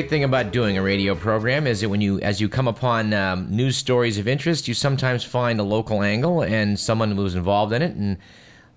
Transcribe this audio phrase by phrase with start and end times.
[0.00, 3.12] great thing about doing a radio program is that when you, as you come upon
[3.12, 7.70] um, news stories of interest, you sometimes find a local angle and someone who's involved
[7.74, 8.16] in it, and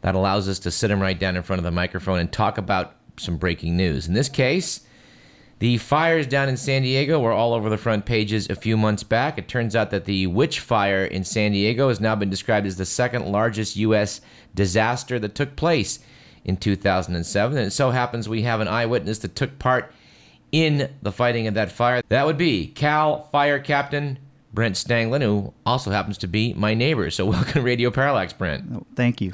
[0.01, 2.57] that allows us to sit them right down in front of the microphone and talk
[2.57, 4.05] about some breaking news.
[4.05, 4.81] In this case,
[5.59, 9.03] the fires down in San Diego were all over the front pages a few months
[9.03, 9.37] back.
[9.37, 12.75] It turns out that the Witch Fire in San Diego has now been described as
[12.75, 14.19] the second largest U.S.
[14.53, 15.99] disaster that took place
[16.43, 17.57] in 2007.
[17.57, 19.93] And it so happens we have an eyewitness that took part
[20.53, 22.01] in the fighting of that fire.
[22.07, 24.19] That would be Cal Fire Captain
[24.53, 27.09] Brent Stanglin, who also happens to be my neighbor.
[27.09, 28.63] So welcome to Radio Parallax, Brent.
[28.73, 29.33] Oh, thank you.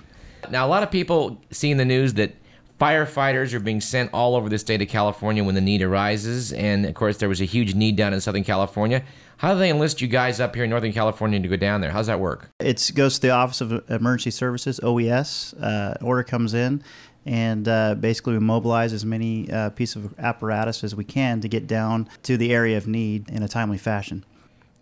[0.49, 2.33] Now, a lot of people see in the news that
[2.79, 6.53] firefighters are being sent all over the state of California when the need arises.
[6.53, 9.03] And of course, there was a huge need down in Southern California.
[9.37, 11.91] How do they enlist you guys up here in Northern California to go down there?
[11.91, 12.49] How's that work?
[12.59, 15.53] It goes to the Office of Emergency Services, OES.
[15.53, 16.83] Uh, order comes in,
[17.29, 21.47] and uh, basically we mobilize as many uh, pieces of apparatus as we can to
[21.47, 24.25] get down to the area of need in a timely fashion.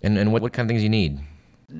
[0.01, 1.19] And, and what, what kind of things you need?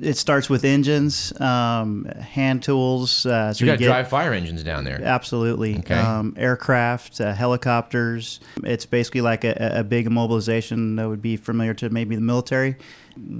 [0.02, 3.26] It starts with engines, um, hand tools.
[3.26, 5.02] Uh, so you got to drive fire engines down there.
[5.02, 5.78] Absolutely.
[5.78, 5.96] Okay.
[5.96, 8.42] Um, aircraft, uh, helicopters.
[8.66, 12.76] It's basically like a, a, big mobilization that would be familiar to maybe the military.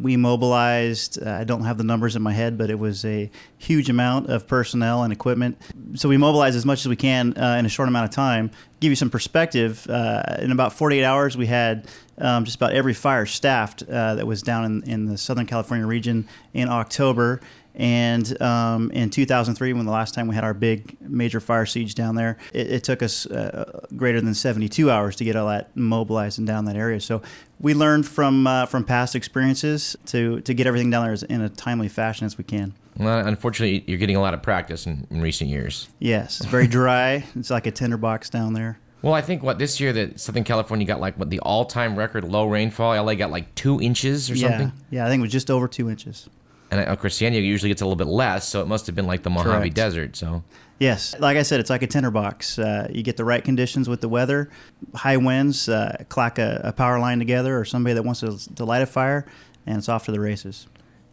[0.02, 3.30] We mobilized, uh, I don't have the numbers in my head, but it was a
[3.58, 5.62] huge amount of personnel and equipment.
[5.96, 8.52] So we mobilized as much as we can uh, in a short amount of time.
[8.80, 12.94] Give you some perspective, uh, in about 48 hours, we had um, just about every
[12.94, 17.42] fire staffed uh, that was down in, in the Southern California region in October.
[17.78, 21.94] And um, in 2003, when the last time we had our big major fire siege
[21.94, 25.78] down there, it, it took us uh, greater than 72 hours to get all that
[25.78, 27.00] mobilized and down that area.
[27.00, 27.22] So
[27.60, 31.50] we learned from uh, from past experiences to to get everything down there in a
[31.50, 32.74] timely fashion as we can.
[32.98, 35.88] Well, unfortunately, you're getting a lot of practice in, in recent years.
[36.00, 37.26] Yes, it's very dry.
[37.36, 38.80] it's like a tinderbox down there.
[39.02, 42.24] Well, I think what this year that Southern California got like what the all-time record
[42.24, 42.96] low rainfall.
[43.02, 44.50] LA got like two inches or yeah.
[44.50, 44.74] something.
[44.90, 46.30] Yeah, I think it was just over two inches.
[46.70, 49.08] And of course, San usually gets a little bit less, so it must have been
[49.08, 49.76] like the Mojave Correct.
[49.76, 50.16] Desert.
[50.18, 50.44] So.
[50.80, 52.60] Yes, like I said, it's like a tinderbox.
[52.60, 54.50] Uh, you get the right conditions with the weather,
[54.94, 58.66] high winds, uh, clack a, a, power line together, or somebody that wants to, to,
[58.66, 59.26] light a fire,
[59.66, 60.68] and it's off to the races.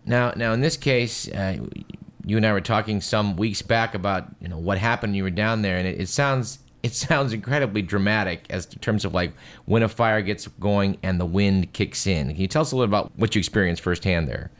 [0.04, 1.56] Now, now in this case, uh,
[2.26, 5.12] you and I were talking some weeks back about you know what happened.
[5.12, 8.78] When you were down there, and it, it sounds it sounds incredibly dramatic as in
[8.78, 9.32] terms of like
[9.64, 12.28] when a fire gets going and the wind kicks in.
[12.28, 14.50] Can you tell us a little about what you experienced firsthand there?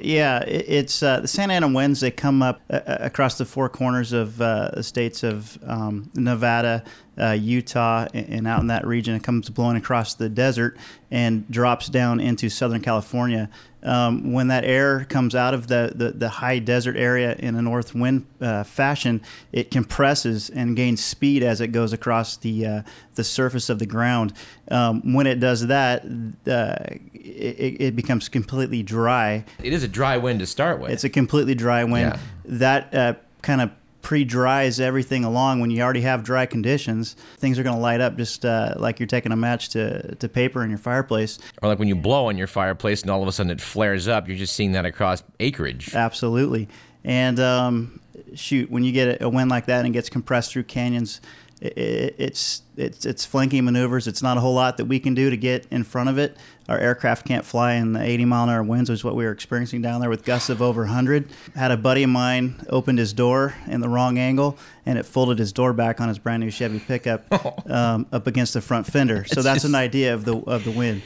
[0.00, 2.00] yeah, it's uh, the Santa Ana winds.
[2.00, 6.10] They come up uh, uh, across the four corners of uh, the states of um,
[6.14, 6.84] Nevada,
[7.18, 9.14] uh, Utah, and, out in that region.
[9.14, 10.76] It comes blowing across the desert
[11.10, 13.48] and drops down into Southern California.
[13.84, 17.60] Um, when that air comes out of the, the, the, high desert area in a
[17.60, 19.20] north wind uh, fashion,
[19.52, 22.82] it compresses and gains speed as it goes across the uh,
[23.16, 24.32] the surface of the ground.
[24.70, 26.02] Um, when it does that,
[26.46, 26.76] uh,
[27.12, 29.44] it, it, becomes completely dry.
[29.62, 30.90] It is a dry wind to start with.
[30.90, 32.14] It's a completely dry wind.
[32.14, 32.18] Yeah.
[32.46, 33.70] That uh, kind of
[34.04, 35.60] pre-dries everything along.
[35.60, 39.00] When you already have dry conditions things are going to light up just uh, like
[39.00, 41.38] you're taking a match to, to paper in your fireplace.
[41.62, 44.06] Or like when you blow on your fireplace and all of a sudden it flares
[44.06, 45.94] up you're just seeing that across acreage.
[45.94, 46.68] Absolutely.
[47.02, 48.00] And um,
[48.34, 51.20] shoot when you get a wind like that and it gets compressed through canyons
[51.60, 54.06] it, it's it's it's flanking maneuvers.
[54.06, 56.36] It's not a whole lot that we can do to get in front of it.
[56.68, 59.24] Our aircraft can't fly in the 80 mile an hour winds, which is what we
[59.24, 61.28] were experiencing down there with gusts of over 100.
[61.54, 64.56] Had a buddy of mine opened his door in the wrong angle,
[64.86, 67.26] and it folded his door back on his brand new Chevy pickup
[67.70, 69.24] um, up against the front fender.
[69.26, 71.02] So that's an idea of the of the wind.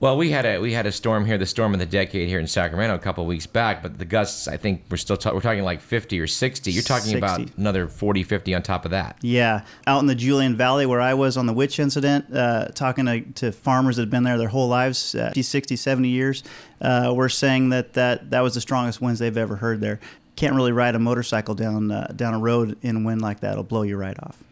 [0.00, 2.38] Well, we had a we had a storm here, the storm of the decade here
[2.38, 5.40] in Sacramento a couple weeks back, but the gusts I think we're still ta- we're
[5.40, 6.70] talking like 50 or 60.
[6.70, 7.18] You're talking 60.
[7.18, 9.18] about another 40, 50 on top of that.
[9.22, 13.06] Yeah, out in the Julian Valley where I was on the witch incident, uh, talking
[13.06, 16.44] to, to, farmers that have been there their whole lives, uh, 60, 70 years,
[16.80, 19.98] uh, we're saying that, that that was the strongest winds they've ever heard there.
[20.36, 23.52] Can't really ride a motorcycle down uh, down a road in a wind like that;
[23.52, 24.44] it'll blow you right off.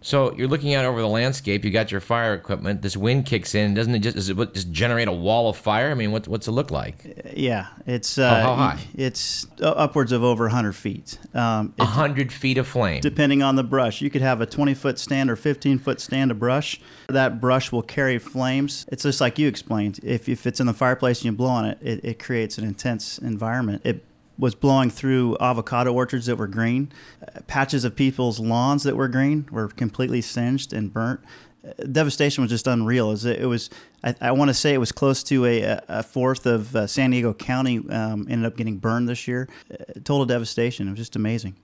[0.00, 1.64] So you're looking out over the landscape.
[1.64, 2.82] You got your fire equipment.
[2.82, 3.74] This wind kicks in.
[3.74, 5.90] Doesn't it just does it just generate a wall of fire?
[5.90, 7.32] I mean, what, what's it look like?
[7.34, 8.80] Yeah, it's uh, how, how high?
[8.94, 11.18] It's upwards of over 100 feet.
[11.34, 13.00] Um, 100 feet of flame.
[13.00, 16.30] Depending on the brush, you could have a 20 foot stand or 15 foot stand
[16.30, 16.80] of brush.
[17.08, 18.86] That brush will carry flames.
[18.92, 19.98] It's just like you explained.
[20.04, 22.64] If, if it's in the fireplace and you blow on it, it, it creates an
[22.64, 23.82] intense environment.
[23.84, 24.04] It
[24.38, 26.90] was blowing through avocado orchards that were green.
[27.22, 31.20] Uh, patches of people's lawns that were green were completely singed and burnt.
[31.66, 33.08] Uh, devastation was just unreal.
[33.08, 33.70] It was, it was
[34.04, 37.10] I, I want to say it was close to a, a fourth of uh, San
[37.10, 39.48] Diego County um, ended up getting burned this year.
[39.70, 40.86] Uh, total devastation.
[40.86, 41.56] It was just amazing.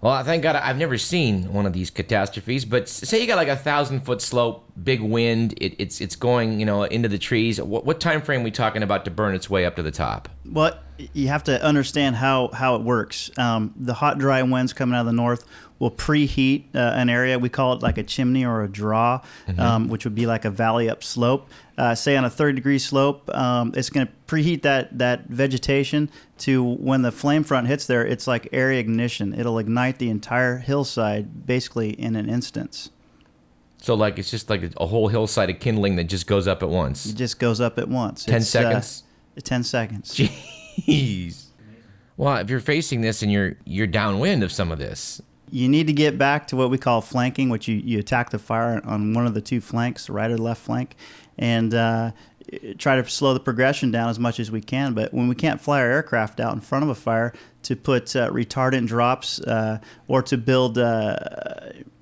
[0.00, 2.64] Well, thank God I've never seen one of these catastrophes.
[2.64, 6.60] But say you got like a thousand foot slope, big wind, it, it's it's going
[6.60, 7.60] you know into the trees.
[7.60, 10.28] What, what time frame we talking about to burn its way up to the top?
[10.44, 10.78] Well,
[11.12, 13.30] you have to understand how how it works.
[13.38, 15.44] Um, the hot, dry winds coming out of the north
[15.78, 17.38] will preheat uh, an area.
[17.38, 19.60] We call it like a chimney or a draw, mm-hmm.
[19.60, 21.48] um, which would be like a valley up slope.
[21.76, 26.10] Uh, say on a 30 degree slope, um, it's going to preheat that that vegetation
[26.38, 28.04] to when the flame front hits there.
[28.04, 29.32] It's like area ignition.
[29.32, 32.90] It'll ignite the entire hillside basically in an instance.
[33.80, 36.68] So like it's just like a whole hillside of kindling that just goes up at
[36.68, 37.06] once.
[37.06, 38.24] It just goes up at once.
[38.24, 39.02] Ten it's, uh, seconds.
[39.36, 40.16] Uh, Ten seconds.
[40.16, 41.44] Jeez.
[42.16, 45.86] Well, if you're facing this and you're you're downwind of some of this, you need
[45.86, 49.14] to get back to what we call flanking, which you, you attack the fire on
[49.14, 50.96] one of the two flanks, right or left flank,
[51.36, 52.12] and uh,
[52.78, 54.94] try to slow the progression down as much as we can.
[54.94, 57.32] But when we can't fly our aircraft out in front of a fire
[57.64, 61.16] to put uh, retardant drops uh, or to build, uh,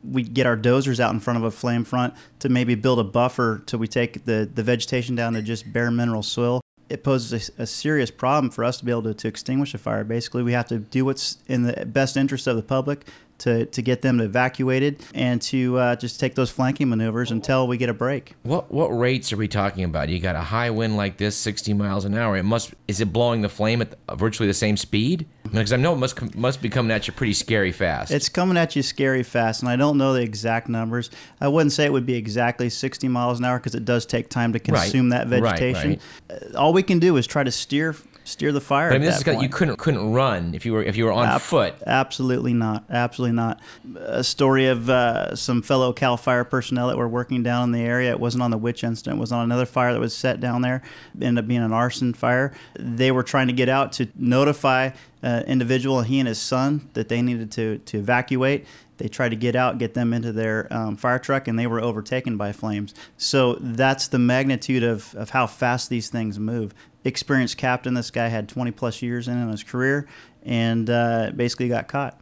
[0.04, 3.04] we get our dozers out in front of a flame front to maybe build a
[3.04, 7.50] buffer till we take the, the vegetation down to just bare mineral soil it poses
[7.58, 10.04] a, a, serious problem for us to be able to, to extinguish a fire.
[10.04, 13.06] Basically, we have to do what's in the best interest of the public
[13.38, 17.76] to, to get them evacuated and to uh, just take those flanking maneuvers until we
[17.76, 18.34] get a break.
[18.42, 20.08] What what rates are we talking about?
[20.08, 22.36] You got a high wind like this, 60 miles an hour.
[22.36, 25.26] It must is it blowing the flame at the, virtually the same speed?
[25.44, 28.10] Because I know it must must be coming at you pretty scary fast.
[28.10, 31.10] It's coming at you scary fast, and I don't know the exact numbers.
[31.40, 34.28] I wouldn't say it would be exactly 60 miles an hour because it does take
[34.28, 35.18] time to consume right.
[35.18, 35.90] that vegetation.
[35.90, 36.00] Right,
[36.30, 36.54] right.
[36.54, 37.94] Uh, all we can do is try to steer
[38.26, 38.90] steer the fire.
[38.90, 41.12] But I mean, this is you couldn't couldn't run if you were if you were
[41.12, 41.74] on Ab- foot.
[41.86, 42.84] Absolutely not.
[42.90, 43.60] Absolutely not.
[43.98, 47.80] A story of uh, some fellow Cal Fire personnel that were working down in the
[47.80, 48.10] area.
[48.10, 49.16] It wasn't on the witch incident.
[49.16, 50.82] It was on another fire that was set down there.
[51.18, 52.52] It ended up being an arson fire.
[52.74, 54.90] They were trying to get out to notify
[55.22, 58.66] uh, individual, he and his son, that they needed to to evacuate.
[58.98, 61.80] They tried to get out, get them into their um, fire truck, and they were
[61.80, 62.94] overtaken by flames.
[63.18, 66.74] So that's the magnitude of, of how fast these things move
[67.06, 67.94] experienced captain.
[67.94, 70.08] This guy had 20 plus years in, in his career,
[70.42, 72.20] and uh, basically got caught.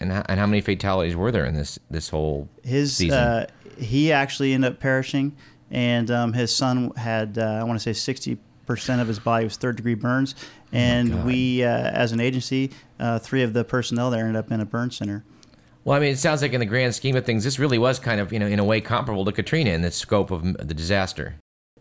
[0.00, 3.18] And how, and how many fatalities were there in this this whole his season?
[3.18, 3.46] Uh,
[3.78, 5.36] he actually ended up perishing,
[5.70, 9.44] and um, his son had uh, I want to say 60 percent of his body
[9.44, 13.52] was third degree burns, oh and oh we uh, as an agency, uh, three of
[13.52, 15.24] the personnel there ended up in a burn center.
[15.84, 18.00] Well, I mean, it sounds like in the grand scheme of things, this really was
[18.00, 20.74] kind of, you know, in a way comparable to Katrina in the scope of the
[20.74, 21.36] disaster.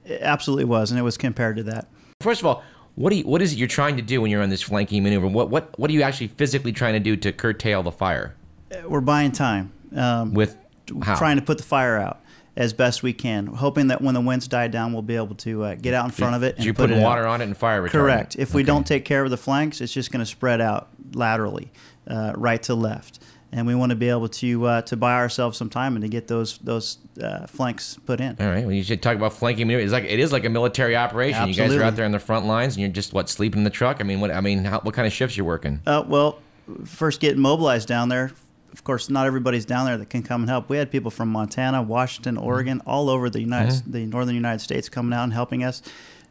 [0.06, 1.88] It absolutely was, and it was compared to that.
[2.22, 2.64] First of all,
[2.96, 5.04] what do you, what is it you're trying to do when you're on this flanking
[5.04, 5.28] maneuver?
[5.28, 8.36] What what what are you actually physically trying to do to curtail the fire?
[8.86, 9.72] We're buying time.
[9.96, 10.58] Um, With
[11.04, 11.18] how?
[11.18, 12.22] trying to put the fire out
[12.56, 15.64] as best we can, hoping that when the winds die down, we'll be able to
[15.64, 16.56] uh, get out in front of it.
[16.56, 17.92] And you're putting water on it and fire retardant.
[17.92, 18.36] Correct.
[18.38, 21.70] If we don't take care of the flanks, it's just going to spread out laterally,
[22.08, 23.20] uh, right to left
[23.56, 26.10] and we want to be able to uh, to buy ourselves some time and to
[26.10, 28.36] get those those uh, flanks put in.
[28.40, 28.66] All right.
[28.66, 29.70] Well, you should talk about flanking.
[29.72, 31.42] It's like it is like a military operation.
[31.42, 31.64] Absolutely.
[31.64, 33.64] You guys are out there on the front lines, and you're just what sleeping in
[33.64, 33.98] the truck.
[34.02, 35.82] I mean, what I mean, how, what kind of shifts you're working?
[35.88, 36.40] Uh, well,
[36.84, 38.32] first getting mobilized down there.
[38.74, 40.68] Of course, not everybody's down there that can come and help.
[40.68, 42.46] We had people from Montana, Washington, mm-hmm.
[42.46, 42.90] Oregon, mm-hmm.
[42.90, 43.92] all over the United, mm-hmm.
[43.92, 45.82] the northern United States, coming out and helping us.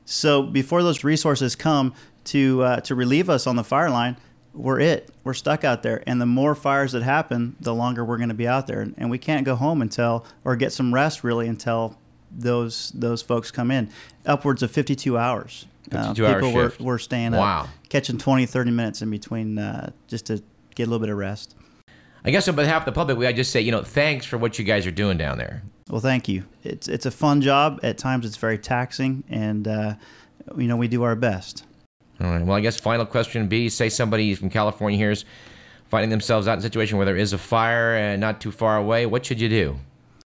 [0.05, 1.95] So before those resources come
[2.25, 4.19] to uh, to relieve us on the fire line,
[4.55, 5.11] we're it.
[5.25, 6.03] We're stuck out there.
[6.07, 8.81] And the more fires that happen, the longer we're going to be out there.
[8.97, 11.99] And we can't go home until, or get some rest really until
[12.37, 13.91] those those folks come in.
[14.27, 15.67] Upwards of 52 hours.
[15.91, 17.63] 52 uh, people were, were staying wow.
[17.63, 20.43] up, catching 20, 30 minutes in between uh, just to
[20.75, 21.55] get a little bit of rest.
[22.25, 24.39] I guess on behalf of the public, we I just say, you know, thanks for
[24.39, 25.63] what you guys are doing down there.
[25.91, 26.45] Well, thank you.
[26.63, 27.81] It's it's a fun job.
[27.83, 29.95] At times, it's very taxing, and uh,
[30.57, 31.65] you know we do our best.
[32.25, 32.43] All right.
[32.43, 35.25] Well, I guess final question B say somebody from California here is
[35.91, 38.79] finding themselves out in a situation where there is a fire and not too far
[38.79, 39.05] away.
[39.05, 39.77] What should you do?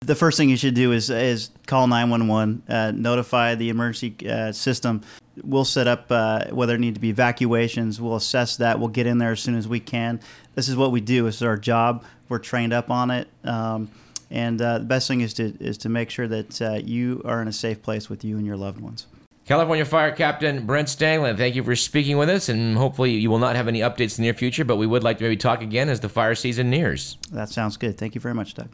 [0.01, 4.51] The first thing you should do is is call 911, uh, notify the emergency uh,
[4.51, 5.01] system.
[5.43, 8.01] We'll set up uh, whether it need to be evacuations.
[8.01, 8.79] We'll assess that.
[8.79, 10.19] We'll get in there as soon as we can.
[10.55, 11.25] This is what we do.
[11.25, 12.03] This is our job.
[12.29, 13.27] We're trained up on it.
[13.43, 13.91] Um,
[14.31, 17.41] and uh, the best thing is to is to make sure that uh, you are
[17.41, 19.07] in a safe place with you and your loved ones.
[19.45, 23.37] California Fire Captain Brent Stanglin, thank you for speaking with us, and hopefully you will
[23.37, 25.61] not have any updates in the near future, but we would like to maybe talk
[25.61, 27.19] again as the fire season nears.
[27.31, 27.95] That sounds good.
[27.95, 28.69] Thank you very much, Doug.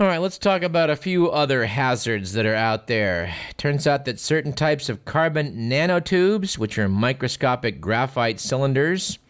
[0.00, 3.32] All right, let's talk about a few other hazards that are out there.
[3.56, 9.20] Turns out that certain types of carbon nanotubes, which are microscopic graphite cylinders,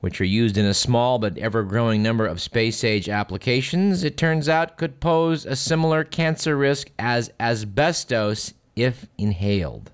[0.00, 4.16] which are used in a small but ever growing number of space age applications, it
[4.16, 9.90] turns out could pose a similar cancer risk as asbestos if inhaled.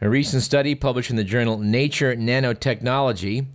[0.00, 3.46] A recent study published in the journal Nature Nanotechnology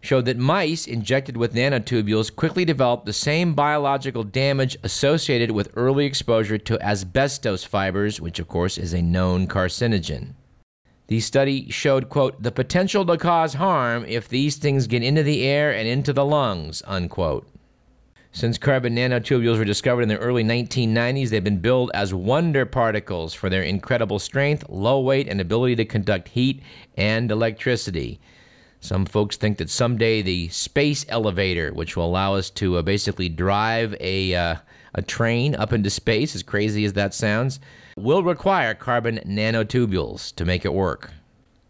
[0.00, 6.06] showed that mice injected with nanotubules quickly developed the same biological damage associated with early
[6.06, 10.34] exposure to asbestos fibers, which of course is a known carcinogen.
[11.06, 15.42] The study showed, quote, the potential to cause harm if these things get into the
[15.42, 17.46] air and into the lungs, unquote.
[18.32, 23.34] Since carbon nanotubules were discovered in the early 1990s, they've been billed as wonder particles
[23.34, 26.62] for their incredible strength, low weight, and ability to conduct heat
[26.96, 28.20] and electricity.
[28.78, 33.28] Some folks think that someday the space elevator, which will allow us to uh, basically
[33.28, 34.56] drive a, uh,
[34.94, 37.58] a train up into space, as crazy as that sounds,
[37.96, 41.10] will require carbon nanotubules to make it work.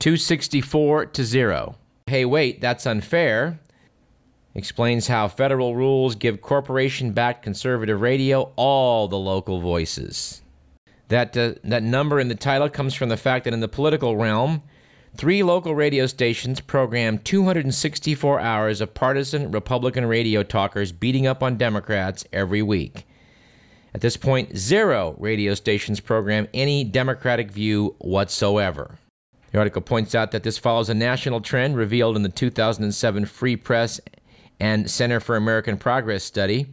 [0.00, 1.76] 264 to 0.
[2.06, 3.58] Hey, wait, that's unfair.
[4.54, 10.42] Explains how federal rules give corporation backed conservative radio all the local voices.
[11.08, 14.16] That, uh, that number in the title comes from the fact that in the political
[14.16, 14.62] realm,
[15.16, 21.56] three local radio stations program 264 hours of partisan Republican radio talkers beating up on
[21.56, 23.06] Democrats every week.
[23.92, 28.98] At this point, zero radio stations program any Democratic view whatsoever.
[29.52, 33.54] The article points out that this follows a national trend revealed in the 2007 Free
[33.54, 34.00] Press
[34.60, 36.72] and Center for American Progress study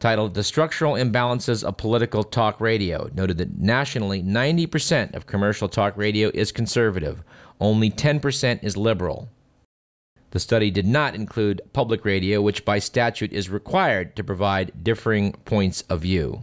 [0.00, 5.96] titled The Structural Imbalances of Political Talk Radio, noted that nationally 90% of commercial talk
[5.96, 7.22] radio is conservative,
[7.60, 9.28] only 10% is liberal.
[10.30, 15.32] The study did not include public radio, which by statute is required to provide differing
[15.44, 16.42] points of view.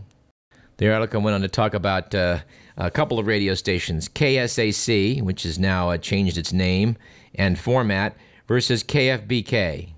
[0.78, 2.40] The article went on to talk about uh,
[2.76, 6.98] a couple of radio stations KSAC, which has now uh, changed its name
[7.36, 8.18] and format,
[8.48, 9.95] versus KFBK.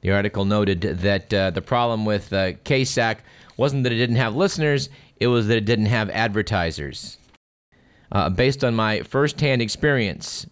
[0.00, 3.18] The article noted that uh, the problem with uh, KSAC
[3.56, 7.18] wasn't that it didn't have listeners, it was that it didn't have advertisers.
[8.12, 10.46] Uh, based on my firsthand experience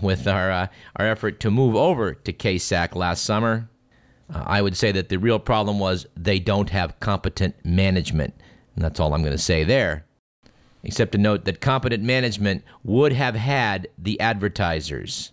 [0.00, 3.68] with our, uh, our effort to move over to KSAC last summer,
[4.34, 8.34] uh, I would say that the real problem was they don't have competent management.
[8.74, 10.04] And that's all I'm going to say there.
[10.82, 15.32] Except to note that competent management would have had the advertisers.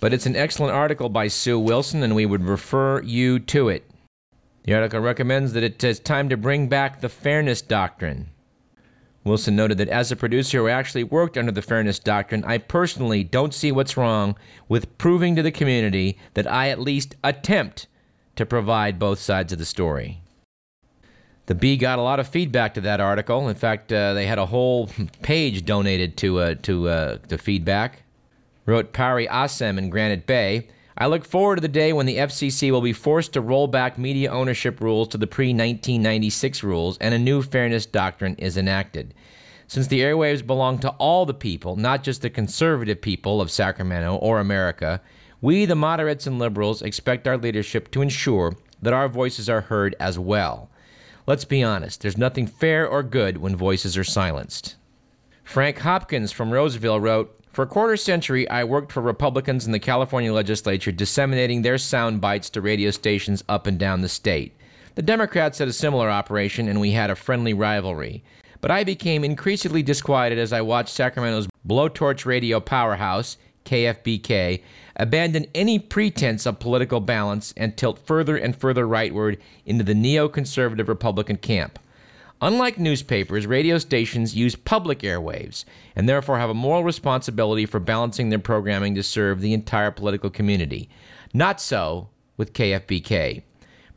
[0.00, 3.90] But it's an excellent article by Sue Wilson, and we would refer you to it.
[4.64, 8.28] The article recommends that it is time to bring back the Fairness Doctrine.
[9.24, 13.24] Wilson noted that as a producer who actually worked under the Fairness Doctrine, I personally
[13.24, 14.36] don't see what's wrong
[14.68, 17.86] with proving to the community that I at least attempt
[18.36, 20.20] to provide both sides of the story.
[21.46, 23.48] The Bee got a lot of feedback to that article.
[23.48, 24.88] In fact, uh, they had a whole
[25.22, 28.03] page donated to uh, to uh, to feedback
[28.66, 30.68] wrote Pari Assem in Granite Bay.
[30.96, 33.98] I look forward to the day when the FCC will be forced to roll back
[33.98, 39.12] media ownership rules to the pre 1996 rules and a new fairness doctrine is enacted.
[39.66, 44.16] Since the airwaves belong to all the people, not just the conservative people of Sacramento
[44.16, 45.00] or America,
[45.40, 49.96] we, the moderates and liberals, expect our leadership to ensure that our voices are heard
[49.98, 50.70] as well.
[51.26, 54.76] Let's be honest, there's nothing fair or good when voices are silenced.
[55.42, 59.78] Frank Hopkins from Roseville wrote, For a quarter century, I worked for Republicans in the
[59.78, 64.56] California legislature disseminating their sound bites to radio stations up and down the state.
[64.96, 68.24] The Democrats had a similar operation, and we had a friendly rivalry.
[68.60, 74.60] But I became increasingly disquieted as I watched Sacramento's blowtorch radio powerhouse, KFBK,
[74.96, 80.88] abandon any pretense of political balance and tilt further and further rightward into the neoconservative
[80.88, 81.78] Republican camp.
[82.42, 85.64] Unlike newspapers, radio stations use public airwaves
[85.96, 90.30] and therefore have a moral responsibility for balancing their programming to serve the entire political
[90.30, 90.88] community.
[91.32, 93.42] Not so with KFBK.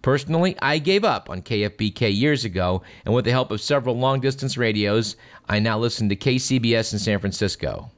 [0.02, 4.22] Personally, I gave up on KFBK years ago, and with the help of several long
[4.22, 5.18] distance radios,
[5.50, 7.92] I now listen to KCBS in San Francisco.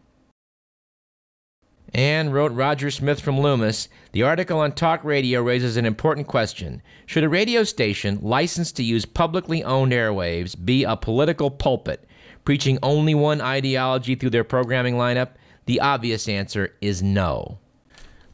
[1.93, 6.81] And wrote Roger Smith from Loomis, the article on talk radio raises an important question.
[7.05, 12.07] Should a radio station licensed to use publicly owned airwaves be a political pulpit,
[12.45, 15.29] preaching only one ideology through their programming lineup?
[15.65, 17.57] The obvious answer is no.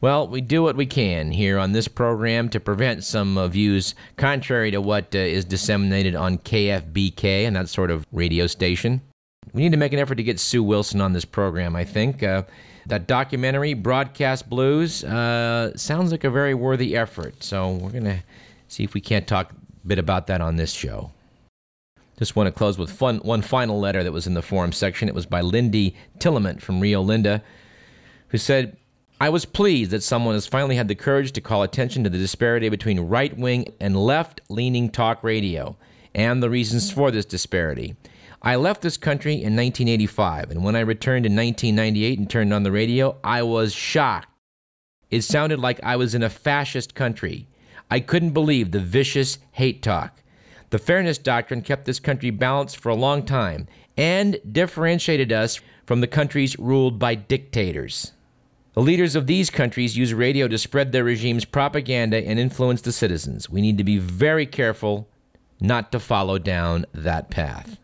[0.00, 3.94] Well, we do what we can here on this program to prevent some uh, views
[4.16, 9.00] contrary to what uh, is disseminated on KFBK and that sort of radio station.
[9.54, 12.22] We need to make an effort to get Sue Wilson on this program, I think.
[12.22, 12.42] Uh,
[12.86, 17.42] that documentary, Broadcast Blues, uh, sounds like a very worthy effort.
[17.42, 18.22] So we're going to
[18.68, 21.10] see if we can't talk a bit about that on this show.
[22.18, 25.08] Just want to close with fun, one final letter that was in the forum section.
[25.08, 27.42] It was by Lindy Tillement from Rio Linda,
[28.28, 28.76] who said,
[29.20, 32.18] I was pleased that someone has finally had the courage to call attention to the
[32.18, 35.76] disparity between right wing and left leaning talk radio
[36.14, 37.96] and the reasons for this disparity.
[38.42, 42.62] I left this country in 1985, and when I returned in 1998 and turned on
[42.62, 44.28] the radio, I was shocked.
[45.10, 47.48] It sounded like I was in a fascist country.
[47.90, 50.22] I couldn't believe the vicious hate talk.
[50.70, 56.00] The Fairness Doctrine kept this country balanced for a long time and differentiated us from
[56.00, 58.12] the countries ruled by dictators.
[58.74, 62.92] The leaders of these countries use radio to spread their regime's propaganda and influence the
[62.92, 63.48] citizens.
[63.48, 65.08] We need to be very careful
[65.60, 67.78] not to follow down that path.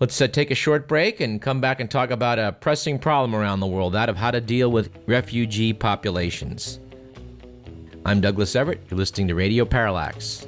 [0.00, 3.34] Let's uh, take a short break and come back and talk about a pressing problem
[3.34, 6.78] around the world that of how to deal with refugee populations.
[8.06, 8.80] I'm Douglas Everett.
[8.88, 10.46] You're listening to Radio Parallax.